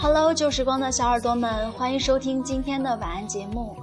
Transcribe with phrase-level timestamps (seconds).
[0.00, 3.76] Hello，旧时光的小耳朵们，欢迎收听今天的晚安节目。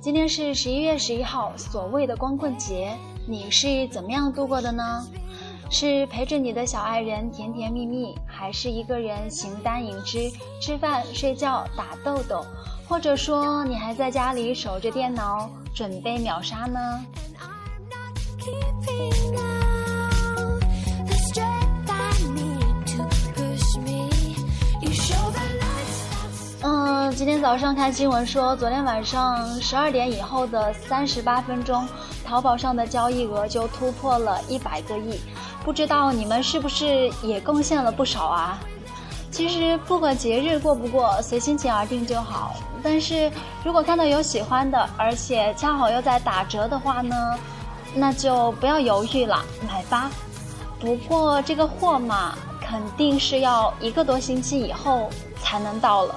[0.00, 2.96] 今天是十一月十一号，所谓的光棍节，
[3.26, 5.04] 你是怎么样度过的呢？
[5.68, 10.30] 是陪着你的小爱人甜甜蜜蜜，还是一个人形单影只，
[10.60, 12.46] 吃饭、睡觉、打豆豆，
[12.88, 17.04] 或者说你还在家里守着电脑，准备秒杀呢？
[27.16, 31.88] 今天早上看新闻说，昨天晚上十二点以后的三十八分钟，
[32.26, 35.18] 淘宝上的交易额就突破了一百个亿。
[35.64, 38.58] 不知道你们是不是也贡献了不少啊？
[39.30, 42.54] 其实不管节日过不过，随心情而定就好。
[42.82, 43.32] 但是
[43.64, 47.16] 如果看到有喜欢的，而且恰好又在打折的话呢，
[47.94, 50.10] 那就不要犹豫了，买吧。
[50.78, 55.08] 不过这个货嘛，肯定是要一个多星期以后
[55.40, 56.14] 才能到了。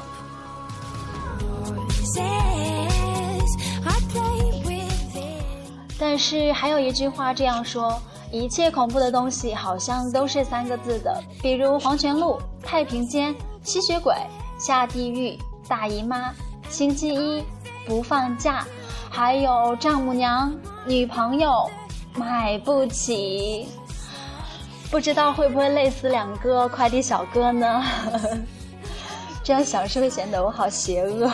[5.99, 7.99] 但是还有一句话这样说。
[8.31, 14.13] 一切恐怖的东西好像都是三个字的，比如黄泉路、太平间、吸血鬼、
[14.59, 15.35] 下地狱、
[15.67, 16.31] 大姨妈、
[16.69, 17.43] 星期一、
[17.87, 18.67] 不放假，
[19.09, 21.67] 还有丈母娘、女朋友，
[22.13, 23.67] 买不起。
[24.91, 27.83] 不知道会不会累死两个快递小哥呢？
[29.43, 31.31] 这样想是会显得我好邪恶。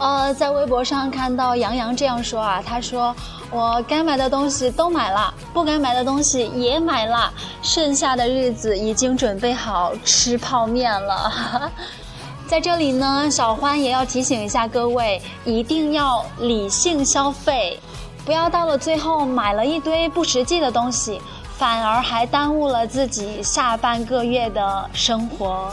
[0.00, 3.14] 呃，在微博上看到杨洋这样说啊，他说
[3.52, 11.70] ：“我该买的东西都买了，不该买的东西也买了，剩下的日子已经准备好吃泡面了。
[12.48, 17.78] ”在这里呢，小欢也要提醒一下各位，一定要理性消费，
[18.24, 21.20] 不要到了最后买了一堆不实际的东西，
[21.58, 25.70] 反而还耽误了自己下半个月的生活。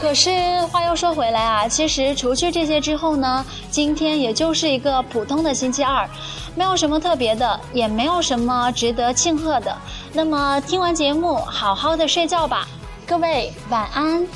[0.00, 0.30] 可是
[0.66, 6.08] 话又说回来啊，其实除去这些之后呢，今天也就是一个普通的星期二，
[6.54, 9.76] 没有什么特别的，也没有什么值得庆贺的。
[10.12, 12.66] 那么听完节目，好好的睡觉吧，
[13.06, 14.26] 各位晚安。